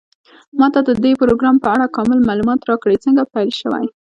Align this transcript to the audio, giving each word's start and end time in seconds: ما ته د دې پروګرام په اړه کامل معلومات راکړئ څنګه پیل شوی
ما 0.59 0.67
ته 0.73 0.79
د 0.87 0.89
دې 1.03 1.11
پروګرام 1.21 1.55
په 1.63 1.67
اړه 1.75 1.93
کامل 1.95 2.19
معلومات 2.29 2.59
راکړئ 2.69 2.97
څنګه 3.05 3.29
پیل 3.33 3.49
شوی 3.59 3.85